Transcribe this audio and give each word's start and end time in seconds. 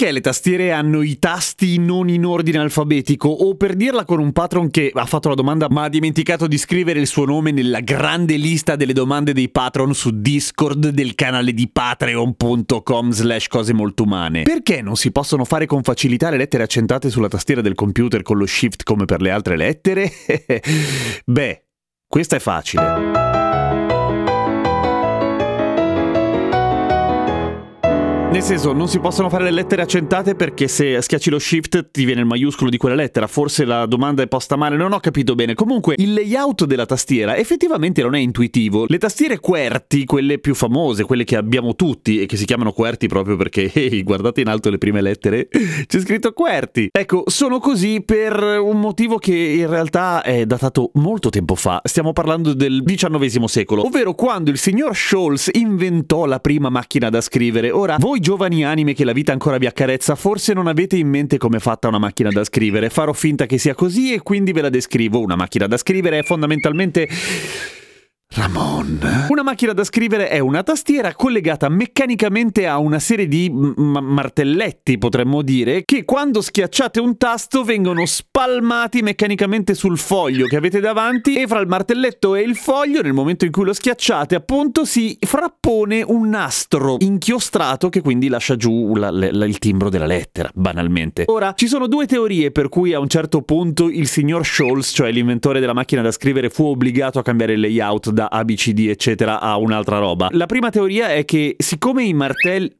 Perché 0.00 0.14
le 0.14 0.22
tastiere 0.22 0.72
hanno 0.72 1.02
i 1.02 1.18
tasti 1.18 1.76
non 1.76 2.08
in 2.08 2.24
ordine 2.24 2.56
alfabetico? 2.56 3.28
O 3.28 3.54
per 3.54 3.74
dirla 3.74 4.06
con 4.06 4.18
un 4.18 4.32
patron 4.32 4.70
che 4.70 4.90
ha 4.94 5.04
fatto 5.04 5.28
la 5.28 5.34
domanda 5.34 5.66
ma 5.68 5.82
ha 5.82 5.88
dimenticato 5.90 6.46
di 6.46 6.56
scrivere 6.56 7.00
il 7.00 7.06
suo 7.06 7.26
nome 7.26 7.50
nella 7.50 7.80
grande 7.80 8.36
lista 8.36 8.76
delle 8.76 8.94
domande 8.94 9.34
dei 9.34 9.50
patron 9.50 9.92
su 9.92 10.18
Discord 10.18 10.88
del 10.88 11.14
canale 11.14 11.52
di 11.52 11.68
patreon.com 11.68 13.10
slash 13.10 13.48
cose 13.48 13.74
molto 13.74 14.04
umane. 14.04 14.44
Perché 14.44 14.80
non 14.80 14.96
si 14.96 15.12
possono 15.12 15.44
fare 15.44 15.66
con 15.66 15.82
facilità 15.82 16.30
le 16.30 16.38
lettere 16.38 16.62
accentate 16.62 17.10
sulla 17.10 17.28
tastiera 17.28 17.60
del 17.60 17.74
computer 17.74 18.22
con 18.22 18.38
lo 18.38 18.46
shift 18.46 18.84
come 18.84 19.04
per 19.04 19.20
le 19.20 19.30
altre 19.30 19.58
lettere? 19.58 20.10
Beh, 21.26 21.64
questa 22.08 22.36
è 22.36 22.40
facile. 22.40 23.29
Nel 28.30 28.42
senso, 28.42 28.72
non 28.72 28.86
si 28.86 29.00
possono 29.00 29.28
fare 29.28 29.42
le 29.42 29.50
lettere 29.50 29.82
accentate 29.82 30.36
perché 30.36 30.68
se 30.68 31.02
schiacci 31.02 31.30
lo 31.30 31.40
shift 31.40 31.90
ti 31.90 32.04
viene 32.04 32.20
il 32.20 32.28
maiuscolo 32.28 32.70
di 32.70 32.76
quella 32.76 32.94
lettera. 32.94 33.26
Forse 33.26 33.64
la 33.64 33.86
domanda 33.86 34.22
è 34.22 34.28
posta 34.28 34.54
male, 34.54 34.76
non 34.76 34.92
ho 34.92 35.00
capito 35.00 35.34
bene. 35.34 35.54
Comunque, 35.54 35.96
il 35.98 36.12
layout 36.12 36.64
della 36.64 36.86
tastiera 36.86 37.36
effettivamente 37.36 38.02
non 38.02 38.14
è 38.14 38.20
intuitivo. 38.20 38.84
Le 38.86 38.98
tastiere 38.98 39.40
QWERTY, 39.40 40.04
quelle 40.04 40.38
più 40.38 40.54
famose, 40.54 41.02
quelle 41.02 41.24
che 41.24 41.34
abbiamo 41.34 41.74
tutti 41.74 42.22
e 42.22 42.26
che 42.26 42.36
si 42.36 42.44
chiamano 42.44 42.70
QWERTY 42.70 43.08
proprio 43.08 43.34
perché, 43.34 43.68
hey, 43.74 44.00
guardate 44.04 44.40
in 44.42 44.46
alto 44.46 44.70
le 44.70 44.78
prime 44.78 45.00
lettere, 45.00 45.48
c'è 45.84 45.98
scritto 45.98 46.32
QWERTY. 46.32 46.90
Ecco, 46.92 47.24
sono 47.26 47.58
così 47.58 48.00
per 48.00 48.40
un 48.40 48.78
motivo 48.78 49.18
che 49.18 49.34
in 49.34 49.68
realtà 49.68 50.22
è 50.22 50.46
datato 50.46 50.92
molto 50.94 51.30
tempo 51.30 51.56
fa. 51.56 51.80
Stiamo 51.82 52.12
parlando 52.12 52.54
del 52.54 52.84
XIX 52.84 53.42
secolo, 53.46 53.84
ovvero 53.84 54.14
quando 54.14 54.50
il 54.50 54.56
signor 54.58 54.94
Scholz 54.94 55.50
inventò 55.52 56.26
la 56.26 56.38
prima 56.38 56.70
macchina 56.70 57.10
da 57.10 57.20
scrivere. 57.20 57.72
Ora, 57.72 57.96
voi 57.98 58.18
giovani 58.20 58.64
anime 58.64 58.92
che 58.92 59.04
la 59.04 59.12
vita 59.12 59.32
ancora 59.32 59.58
vi 59.58 59.66
accarezza, 59.66 60.14
forse 60.14 60.52
non 60.52 60.66
avete 60.66 60.96
in 60.96 61.08
mente 61.08 61.38
come 61.38 61.56
è 61.56 61.60
fatta 61.60 61.88
una 61.88 61.98
macchina 61.98 62.28
da 62.30 62.44
scrivere. 62.44 62.90
Farò 62.90 63.12
finta 63.12 63.46
che 63.46 63.58
sia 63.58 63.74
così 63.74 64.12
e 64.12 64.20
quindi 64.20 64.52
ve 64.52 64.60
la 64.60 64.68
descrivo. 64.68 65.20
Una 65.20 65.36
macchina 65.36 65.66
da 65.66 65.76
scrivere 65.76 66.18
è 66.18 66.22
fondamentalmente 66.22 67.08
Ramon. 68.32 69.26
Una 69.28 69.42
macchina 69.42 69.72
da 69.72 69.82
scrivere 69.82 70.28
è 70.28 70.38
una 70.38 70.62
tastiera 70.62 71.12
collegata 71.16 71.68
meccanicamente 71.68 72.64
a 72.64 72.78
una 72.78 73.00
serie 73.00 73.26
di 73.26 73.50
m- 73.50 73.98
martelletti, 74.00 74.98
potremmo 74.98 75.42
dire, 75.42 75.84
che 75.84 76.04
quando 76.04 76.40
schiacciate 76.40 77.00
un 77.00 77.16
tasto 77.16 77.64
vengono 77.64 78.06
spalmati 78.06 79.02
meccanicamente 79.02 79.74
sul 79.74 79.98
foglio 79.98 80.46
che 80.46 80.54
avete 80.54 80.78
davanti 80.78 81.34
e 81.34 81.48
fra 81.48 81.58
il 81.58 81.66
martelletto 81.66 82.36
e 82.36 82.42
il 82.42 82.54
foglio, 82.54 83.02
nel 83.02 83.14
momento 83.14 83.46
in 83.46 83.50
cui 83.50 83.64
lo 83.64 83.72
schiacciate, 83.72 84.36
appunto 84.36 84.84
si 84.84 85.18
frappone 85.20 86.04
un 86.06 86.28
nastro 86.28 86.98
inchiostrato 87.00 87.88
che 87.88 88.00
quindi 88.00 88.28
lascia 88.28 88.54
giù 88.54 88.94
la, 88.94 89.10
la, 89.10 89.44
il 89.44 89.58
timbro 89.58 89.88
della 89.90 90.06
lettera, 90.06 90.48
banalmente. 90.54 91.24
Ora, 91.26 91.54
ci 91.56 91.66
sono 91.66 91.88
due 91.88 92.06
teorie 92.06 92.52
per 92.52 92.68
cui 92.68 92.92
a 92.92 93.00
un 93.00 93.08
certo 93.08 93.42
punto 93.42 93.88
il 93.88 94.06
signor 94.06 94.46
Scholz, 94.46 94.92
cioè 94.94 95.10
l'inventore 95.10 95.58
della 95.58 95.74
macchina 95.74 96.00
da 96.00 96.12
scrivere, 96.12 96.48
fu 96.48 96.66
obbligato 96.66 97.18
a 97.18 97.22
cambiare 97.24 97.54
il 97.54 97.60
layout 97.60 98.18
da 98.20 98.28
ABCD 98.30 98.88
eccetera 98.88 99.40
a 99.40 99.56
un'altra 99.56 99.98
roba. 99.98 100.28
La 100.32 100.46
prima 100.46 100.68
teoria 100.68 101.08
è 101.08 101.24
che 101.24 101.56
siccome 101.58 102.04
i 102.04 102.12
martelli... 102.12 102.70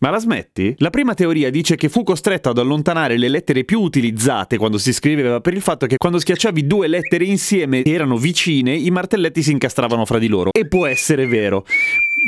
Ma 0.00 0.10
la 0.10 0.18
smetti? 0.18 0.74
La 0.78 0.90
prima 0.90 1.14
teoria 1.14 1.48
dice 1.48 1.76
che 1.76 1.88
fu 1.88 2.02
costretto 2.02 2.50
ad 2.50 2.58
allontanare 2.58 3.16
le 3.16 3.28
lettere 3.28 3.64
più 3.64 3.80
utilizzate 3.80 4.58
quando 4.58 4.76
si 4.76 4.92
scriveva 4.92 5.40
per 5.40 5.54
il 5.54 5.62
fatto 5.62 5.86
che 5.86 5.96
quando 5.96 6.18
schiacciavi 6.18 6.66
due 6.66 6.88
lettere 6.88 7.24
insieme 7.24 7.80
che 7.80 7.92
erano 7.92 8.18
vicine, 8.18 8.74
i 8.74 8.90
martelletti 8.90 9.42
si 9.42 9.52
incastravano 9.52 10.04
fra 10.04 10.18
di 10.18 10.28
loro. 10.28 10.50
E 10.52 10.66
può 10.66 10.84
essere 10.84 11.26
vero. 11.26 11.64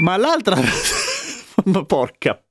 Ma 0.00 0.16
l'altra... 0.16 0.56
Ma 1.64 1.84
porca 1.84 2.45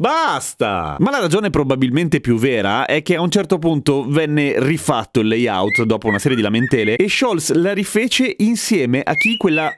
Basta! 0.00 0.94
Ma 1.00 1.10
la 1.10 1.18
ragione 1.18 1.50
probabilmente 1.50 2.20
più 2.20 2.36
vera 2.36 2.86
è 2.86 3.02
che 3.02 3.16
a 3.16 3.20
un 3.20 3.32
certo 3.32 3.58
punto 3.58 4.04
venne 4.08 4.54
rifatto 4.58 5.18
il 5.18 5.26
layout 5.26 5.82
dopo 5.82 6.06
una 6.06 6.20
serie 6.20 6.36
di 6.36 6.42
lamentele 6.42 6.94
e 6.94 7.08
Scholz 7.08 7.50
la 7.54 7.72
rifece 7.72 8.32
insieme 8.38 9.02
a 9.02 9.14
chi 9.14 9.36
quella 9.36 9.68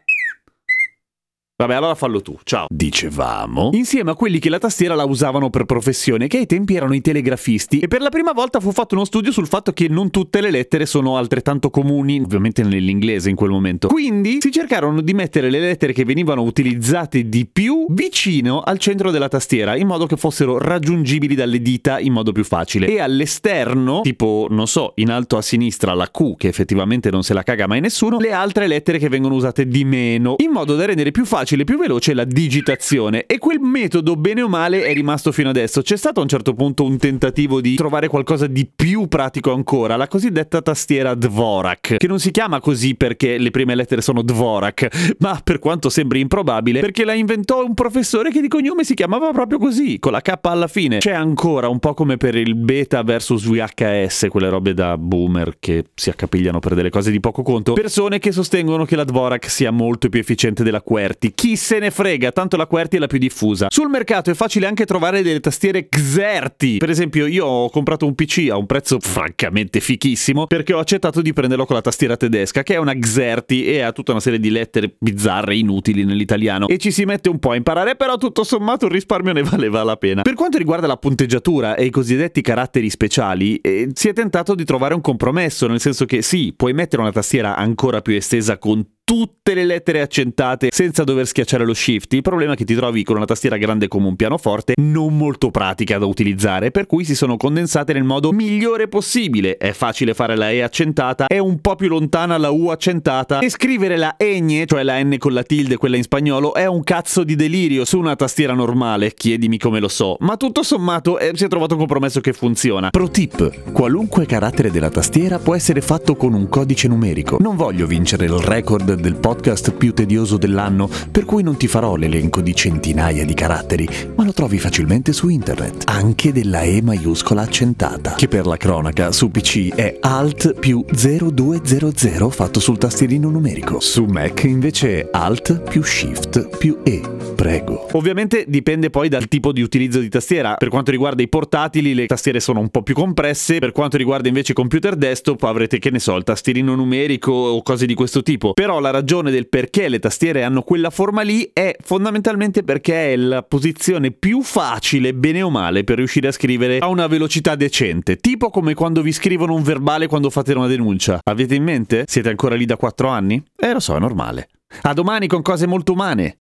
Vabbè, 1.61 1.75
allora 1.75 1.95
fallo 1.95 2.23
tu. 2.23 2.39
Ciao. 2.43 2.65
Dicevamo. 2.71 3.69
Insieme 3.75 4.13
a 4.13 4.15
quelli 4.15 4.39
che 4.39 4.49
la 4.49 4.59
tastiera 4.59 4.95
la 4.95 5.05
usavano 5.05 5.51
per 5.51 5.67
professione, 5.67 6.27
che 6.27 6.39
ai 6.39 6.47
tempi 6.47 6.75
erano 6.75 6.95
i 6.95 7.03
telegrafisti. 7.03 7.81
E 7.81 7.87
per 7.87 8.01
la 8.01 8.09
prima 8.09 8.33
volta 8.33 8.61
fu 8.61 8.73
fatto 8.73 8.95
uno 8.95 9.05
studio 9.05 9.31
sul 9.31 9.47
fatto 9.47 9.75
che 9.75 9.87
non 9.87 10.09
tutte 10.11 10.41
le 10.41 10.51
lettere 10.51 10.87
sono 10.87 11.19
altrettanto 11.19 11.69
comuni, 11.69 12.19
ovviamente 12.19 12.63
nell'inglese 12.63 13.29
in 13.29 13.37
quel 13.37 13.51
momento. 13.51 13.89
Quindi 13.89 14.39
si 14.41 14.51
cercarono 14.51 15.03
di 15.03 15.13
mettere 15.13 15.51
le 15.51 15.61
lettere 15.61 15.93
che 15.93 16.07
venivano 16.07 16.41
utilizzate 16.45 17.29
di 17.29 17.45
più 17.45 17.85
vicino 17.91 18.63
al 18.63 18.79
centro 18.79 19.11
della 19.11 19.29
tastiera, 19.29 19.77
in 19.77 19.87
modo 19.87 20.07
che 20.07 20.17
fossero 20.17 20.57
raggiungibili 20.57 21.35
dalle 21.35 21.61
dita 21.61 21.99
in 21.99 22.15
modo 22.15 22.33
più 22.33 22.45
facile. 22.45 22.87
E 22.87 23.01
all'esterno, 23.01 24.01
tipo, 24.01 24.47
non 24.49 24.67
so, 24.67 24.93
in 24.95 25.11
alto 25.11 25.37
a 25.37 25.43
sinistra 25.43 25.93
la 25.93 26.11
Q, 26.11 26.37
che 26.39 26.49
effettivamente 26.49 27.11
non 27.11 27.23
se 27.23 27.35
la 27.35 27.43
caga 27.43 27.67
mai 27.67 27.81
nessuno, 27.81 28.19
le 28.19 28.33
altre 28.33 28.67
lettere 28.67 28.97
che 28.97 29.11
vengono 29.11 29.35
usate 29.35 29.69
di 29.69 29.85
meno, 29.85 30.37
in 30.39 30.53
modo 30.53 30.75
da 30.75 30.87
rendere 30.87 31.11
più 31.11 31.27
facile 31.27 31.49
facile, 31.51 31.65
più 31.65 31.79
veloce 31.79 32.15
la 32.15 32.25
digitazione 32.25 33.27
e 33.27 33.39
quel 33.39 33.59
metodo 33.61 34.15
bene 34.17 34.43
o 34.43 34.49
male 34.49 34.85
è 34.85 34.93
rimasto 34.93 35.33
fino 35.33 35.49
adesso. 35.49 35.83
C'è 35.83 35.97
stato 35.97 36.21
a 36.21 36.23
un 36.23 36.29
certo 36.29 36.55
punto 36.55 36.85
un 36.85 36.97
tentativo 36.97 37.61
di 37.61 37.75
trovare 37.75 38.09
qualcosa 38.09 38.47
di 38.47 38.69
più 38.73 39.09
pratico 39.09 39.53
ancora, 39.53 39.97
la 39.97 40.07
cosiddetta 40.07 40.63
tastiera 40.63 41.15
Dvorak, 41.15 41.97
che 41.97 42.07
non 42.07 42.21
si 42.21 42.31
chiama 42.31 42.61
così 42.61 42.95
perché 42.95 43.39
le 43.39 43.51
prime 43.51 43.75
lettere 43.75 44.01
sono 44.01 44.23
Dvorak, 44.23 45.17
ma 45.19 45.41
per 45.43 45.59
quanto 45.59 45.89
sembri 45.89 46.21
improbabile, 46.21 46.81
perché 46.81 47.05
la 47.05 47.15
inventò 47.15 47.65
un 47.65 47.75
professore 47.75 48.31
che 48.31 48.41
di 48.41 48.49
cognome 48.49 48.85
si 48.85 48.95
chiamava 48.95 49.31
proprio 49.33 49.59
così, 49.59 49.99
con 49.99 50.13
la 50.13 50.21
K 50.21 50.39
alla 50.43 50.69
fine. 50.69 50.99
C'è 50.99 51.13
ancora 51.13 51.69
un 51.69 51.79
po' 51.79 51.95
come 51.95 52.17
per 52.17 52.37
il 52.37 52.55
beta 52.55 53.03
versus 53.03 53.45
VHS, 53.45 54.27
quelle 54.31 54.49
robe 54.49 54.75
da 54.75 54.97
boomer 54.97 55.57
che 55.59 55.87
si 55.95 56.11
accapigliano 56.11 56.59
per 56.61 56.75
delle 56.75 56.91
cose 56.91 57.11
di 57.11 57.21
poco 57.21 57.43
conto, 57.43 57.73
persone 57.73 58.19
che 58.19 58.33
sostengono 58.33 58.85
che 58.85 58.97
la 58.97 59.05
Dvorak 59.05 59.51
sia 59.51 59.71
molto 59.71 60.09
più 60.09 60.21
efficiente 60.21 60.63
della 60.63 60.83
QWERTY. 60.83 61.33
Chi 61.41 61.57
se 61.57 61.79
ne 61.79 61.91
frega, 61.91 62.33
tanto 62.33 62.59
la 62.59 62.67
QWERTY 62.67 62.99
è 62.99 63.01
la 63.01 63.07
più 63.07 63.17
diffusa. 63.17 63.69
Sul 63.71 63.89
mercato 63.89 64.31
è 64.31 64.35
facile 64.35 64.67
anche 64.67 64.85
trovare 64.85 65.23
delle 65.23 65.41
tastiere 65.41 65.89
Xerty. 65.89 66.77
Per 66.77 66.91
esempio, 66.91 67.25
io 67.25 67.47
ho 67.47 67.71
comprato 67.71 68.05
un 68.05 68.15
PC 68.15 68.49
a 68.51 68.59
un 68.59 68.67
prezzo 68.67 68.99
francamente 69.01 69.81
fichissimo 69.81 70.47
perché 70.47 70.75
ho 70.75 70.79
accettato 70.79 71.23
di 71.23 71.33
prenderlo 71.33 71.65
con 71.65 71.77
la 71.77 71.81
tastiera 71.81 72.19
tedesca, 72.19 72.63
che 72.63 72.75
è 72.75 72.77
una 72.77 72.93
Xerty 72.93 73.63
e 73.63 73.81
ha 73.81 73.93
tutta 73.93 74.11
una 74.11 74.21
serie 74.21 74.39
di 74.39 74.51
lettere 74.51 74.97
bizzarre, 74.99 75.57
inutili 75.57 76.05
nell'italiano. 76.05 76.69
E 76.69 76.77
ci 76.77 76.91
si 76.91 77.07
mette 77.07 77.31
un 77.31 77.39
po' 77.39 77.53
a 77.53 77.57
imparare, 77.57 77.97
però 77.97 78.19
tutto 78.19 78.45
sommato 78.45 78.85
il 78.85 78.93
risparmio 78.93 79.33
ne 79.33 79.43
valeva 79.43 79.83
la 79.83 79.97
pena. 79.97 80.21
Per 80.21 80.35
quanto 80.35 80.59
riguarda 80.59 80.87
la 80.87 80.99
punteggiatura 80.99 81.75
e 81.75 81.87
i 81.87 81.91
cosiddetti 81.91 82.43
caratteri 82.43 82.91
speciali, 82.91 83.57
eh, 83.63 83.89
si 83.95 84.09
è 84.09 84.13
tentato 84.13 84.55
di 84.55 84.65
trovare 84.67 84.93
un 84.93 85.01
compromesso, 85.01 85.67
nel 85.67 85.81
senso 85.81 86.05
che 86.05 86.21
sì, 86.21 86.53
puoi 86.55 86.75
mettere 86.75 87.01
una 87.01 87.13
tastiera 87.13 87.57
ancora 87.57 88.03
più 88.03 88.15
estesa 88.15 88.59
con 88.59 88.87
tutte 89.11 89.55
le 89.55 89.65
lettere 89.65 90.03
accentate 90.03 90.69
senza 90.71 91.03
dover 91.03 91.27
schiacciare 91.27 91.65
lo 91.65 91.75
shift. 91.75 92.13
Il 92.13 92.23
problema 92.23 92.53
è 92.53 92.57
che 92.57 92.63
ti 92.63 92.77
trovi 92.77 93.03
con 93.03 93.17
una 93.17 93.25
tastiera 93.25 93.57
grande 93.57 93.89
come 93.89 94.07
un 94.07 94.15
pianoforte, 94.15 94.75
non 94.81 95.17
molto 95.17 95.51
pratica 95.51 95.99
da 95.99 96.07
utilizzare, 96.07 96.71
per 96.71 96.87
cui 96.87 97.05
si 97.05 97.17
sono 97.17 97.37
condensate 97.37 97.93
nel 97.93 98.05
modo 98.05 98.31
migliore 98.31 98.87
possibile. 98.87 99.57
È 99.57 99.73
facile 99.73 100.15
fare 100.15 100.37
la 100.37 100.51
E 100.51 100.61
accentata, 100.61 101.27
è 101.27 101.39
un 101.39 101.61
po' 101.61 101.75
più 101.75 101.89
lontana 101.89 102.39
la 102.39 102.51
U 102.51 102.69
accentata 102.69 103.41
e 103.41 103.49
scrivere 103.49 103.97
la 103.97 104.15
egne, 104.17 104.65
cioè 104.65 104.85
la 104.85 105.03
N 105.03 105.17
con 105.19 105.33
la 105.33 105.43
tilde, 105.43 105.77
quella 105.77 105.97
in 105.97 106.05
spagnolo, 106.05 106.55
è 106.55 106.67
un 106.67 106.85
cazzo 106.85 107.25
di 107.25 107.35
delirio 107.35 107.85
su 107.85 107.99
una 107.99 108.15
tastiera 108.15 108.55
normale, 108.55 109.13
chiedimi 109.13 109.59
come 109.59 109.81
lo 109.81 109.89
so. 109.89 110.19
Ma 110.21 110.37
tutto 110.37 110.63
sommato 110.63 111.19
eh, 111.19 111.33
si 111.35 111.47
è 111.47 111.49
trovato 111.49 111.73
un 111.73 111.81
compromesso 111.81 112.21
che 112.21 112.33
funziona. 112.33 112.91
Pro 112.91 113.11
tip: 113.11 113.73
qualunque 113.73 114.25
carattere 114.25 114.71
della 114.71 114.89
tastiera 114.89 115.41
può 115.41 115.57
essere 115.57 115.81
fatto 115.81 116.15
con 116.15 116.33
un 116.33 116.49
codice 116.49 116.87
numerico. 116.87 117.39
Non 117.41 117.57
voglio 117.57 117.89
vincere 117.89 118.27
il 118.27 118.39
record 118.39 118.99
del 119.01 119.17
podcast 119.17 119.73
più 119.73 119.93
tedioso 119.93 120.37
dell'anno, 120.37 120.89
per 121.11 121.25
cui 121.25 121.43
non 121.43 121.57
ti 121.57 121.67
farò 121.67 121.97
l'elenco 121.97 122.41
di 122.41 122.55
centinaia 122.55 123.25
di 123.25 123.35
caratteri, 123.35 123.89
ma 124.17 124.25
lo 124.25 124.33
trovi 124.33 124.59
facilmente 124.59 125.13
su 125.13 125.29
internet, 125.29 125.85
anche 125.87 126.33
della 126.33 126.63
E 126.63 126.83
maiuscola 126.83 127.43
accentata, 127.43 128.15
che 128.15 128.29
per 128.29 128.47
la 128.47 128.57
cronaca 128.57 129.13
su 129.13 129.31
PC 129.31 129.75
è 129.75 129.97
Alt 130.01 130.59
più 130.59 130.85
0200 130.89 132.31
fatto 132.31 132.61
sul 132.61 132.79
tastierino 132.79 133.29
numerico. 133.31 133.81
Su 133.81 134.05
Mac 134.05 134.45
invece 134.45 135.01
è 135.01 135.09
Alt 135.13 135.63
più 135.69 135.83
Shift 135.83 136.57
più 136.57 136.79
E. 136.85 137.30
Prego. 137.41 137.87
Ovviamente 137.93 138.45
dipende 138.47 138.91
poi 138.91 139.09
dal 139.09 139.27
tipo 139.27 139.51
di 139.53 139.63
utilizzo 139.63 139.99
di 139.99 140.11
tastiera. 140.11 140.57
Per 140.57 140.69
quanto 140.69 140.91
riguarda 140.91 141.23
i 141.23 141.29
portatili, 141.29 141.95
le 141.95 142.05
tastiere 142.05 142.39
sono 142.39 142.61
un 142.61 142.69
po' 142.69 142.83
più 142.83 142.93
compresse. 142.93 143.61
Per 143.61 143.73
quanto 143.73 143.97
riguarda 143.97 144.29
invece 144.29 144.53
i 144.53 144.55
computer 144.55 144.95
desktop, 144.95 145.43
avrete 145.45 145.79
che 145.79 145.89
ne 145.89 146.01
so, 146.01 146.17
il 146.17 146.25
tastierino 146.25 146.75
numerico 146.75 147.33
o 147.33 147.63
cose 147.63 147.87
di 147.87 147.95
questo 147.95 148.23
tipo. 148.23 148.53
Però 148.53 148.79
la 148.79 148.91
ragione 148.91 149.31
del 149.31 149.49
perché 149.49 149.89
le 149.89 150.01
tastiere 150.01 150.43
hanno 150.43 150.61
quella 150.61 150.91
forma 150.91 151.23
lì 151.23 151.49
è 151.55 151.75
fondamentalmente 151.83 152.63
perché 152.63 153.15
è 153.15 153.17
la 153.17 153.43
posizione 153.43 154.11
più 154.11 154.43
facile, 154.43 155.15
bene 155.15 155.41
o 155.41 155.49
male, 155.49 155.83
per 155.83 155.97
riuscire 155.97 156.29
a 156.29 156.33
scrivere 156.33 156.77
a 156.77 156.89
una 156.89 157.07
velocità 157.07 157.55
decente. 157.55 158.19
Tipo 158.19 158.51
come 158.51 158.75
quando 158.75 159.01
vi 159.01 159.13
scrivono 159.13 159.55
un 159.55 159.63
verbale 159.63 160.09
quando 160.09 160.29
fate 160.29 160.53
una 160.53 160.67
denuncia. 160.67 161.21
Avete 161.25 161.55
in 161.55 161.63
mente? 161.63 162.05
Siete 162.07 162.29
ancora 162.29 162.55
lì 162.55 162.67
da 162.67 162.77
4 162.77 163.09
anni? 163.09 163.43
Eh, 163.57 163.73
lo 163.73 163.81
so, 163.81 163.97
è 163.97 163.99
normale. 163.99 164.51
A 164.83 164.93
domani 164.93 165.27
con 165.27 165.41
cose 165.41 165.67
molto 165.67 165.93
umane. 165.93 166.40